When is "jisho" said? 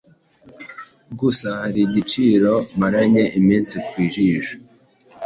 4.11-4.55